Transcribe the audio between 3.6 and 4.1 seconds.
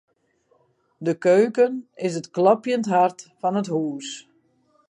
it hús.